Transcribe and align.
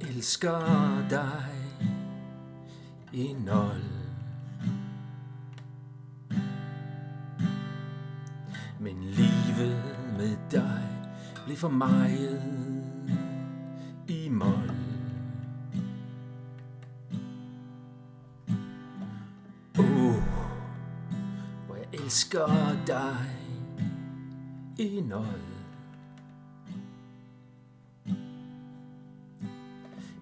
jeg 0.00 0.08
elsker 0.08 1.08
dig 1.10 1.44
i 3.12 3.32
nul. 3.32 3.84
Men 8.80 9.04
livet 9.04 9.96
med 10.18 10.36
dig 10.50 10.82
blev 11.44 11.56
for 11.56 11.68
meget 11.68 12.42
i 14.08 14.28
mål. 14.28 14.70
Oh, 19.78 19.84
uh, 19.84 20.22
hvor 21.66 21.76
jeg 21.76 21.86
elsker 21.92 22.76
dig 22.86 23.16
i 24.78 25.00
nul. 25.00 25.51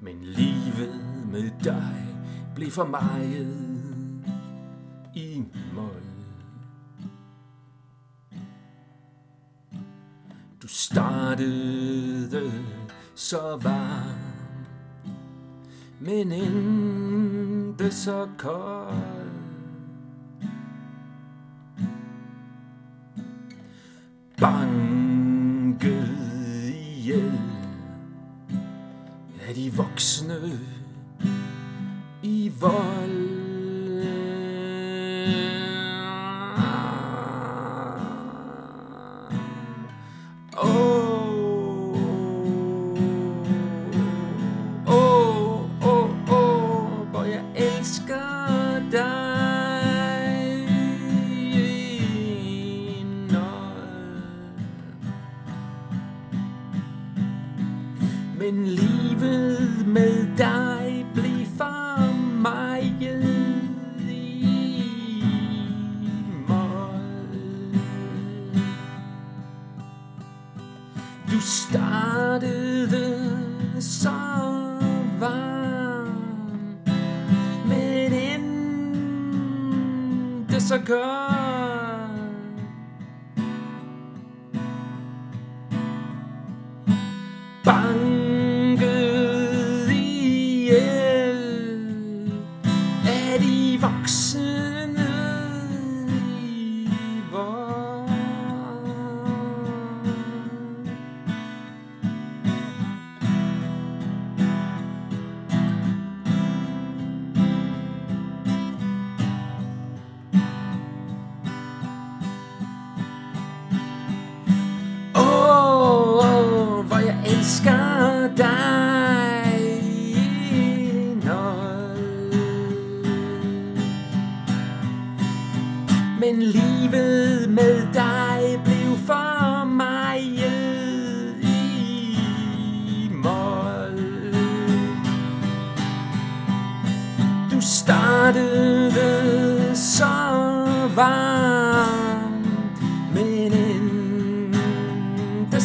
Men 0.03 0.23
livet 0.23 1.01
med 1.33 1.51
dig 1.65 2.07
blev 2.55 2.71
for 2.71 2.85
meget 2.85 3.81
i 5.15 5.45
mål. 5.75 6.03
Du 10.63 10.69
startede 10.69 12.53
så 13.15 13.59
varm, 13.63 14.65
men 16.01 16.33
endte 16.33 17.93
så 17.93 18.29
kold. 18.39 19.31
Banket 24.39 26.09
ihjel 26.75 27.50
vold. 32.61 33.11
Oh. 40.59 41.95
Oh, 44.87 45.71
oh, 45.83 46.09
Men 58.39 58.67
livet 58.67 59.87
med 59.87 60.37
dig 60.39 60.80
Du 71.31 71.41
startede 71.41 73.31
så 73.81 74.11
varm, 75.19 76.09
men 77.69 78.13
endte 78.13 79.41
så 80.61 80.79
godt. 80.79 81.31
Bang 87.65 88.10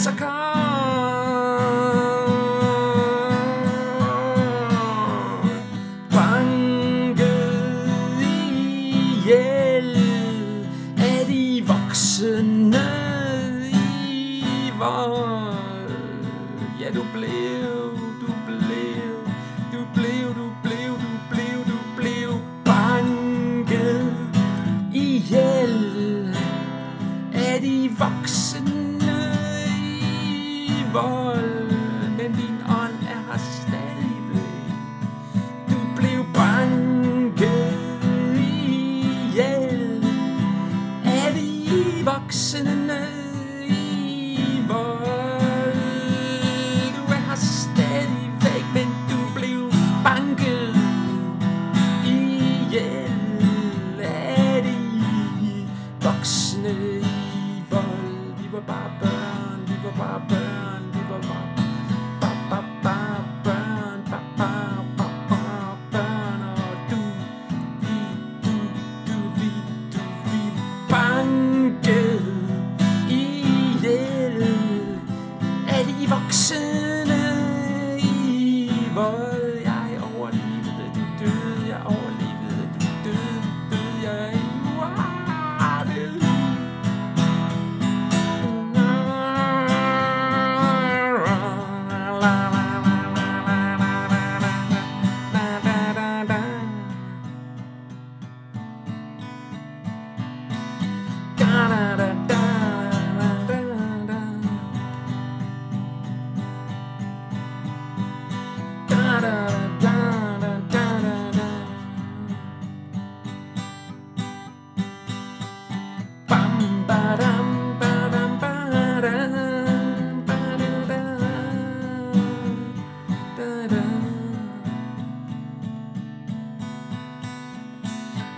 så 0.06 0.12
kom. 0.12 0.26
Banket 6.12 7.22
ihjel 8.22 9.98
af 10.98 11.26
de 11.28 11.64
voksne. 11.68 12.55
diva 58.56 58.68
Bob 58.68 59.00
Brown, 59.00 59.66
diva 59.66 59.92
Bob 59.98 60.28
Brown, 60.28 60.92
diva 60.92 61.20
Bob 61.28 61.60
Bob 62.22 62.38
Bob 62.50 62.66
Bob 62.84 63.44
Brown, 63.44 64.04
Bob 64.10 64.24
Bob 64.38 64.86
Bob 64.98 65.16
Bob 65.30 65.78
Brown. 65.92 66.40
Oh, 66.58 66.76
do 66.90 67.02
do 67.82 67.96
do 68.44 68.56
do 69.06 69.18
do 69.92 70.04
do 70.32 70.42
bang. 70.88 72.05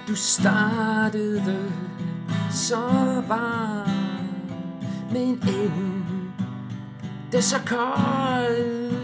Du 0.08 0.16
startede 0.16 1.72
så 2.52 2.76
varm, 3.28 4.28
men 5.12 5.22
inden 5.22 6.34
det 7.32 7.38
er 7.38 7.42
så 7.42 7.60
koldt. 7.66 8.97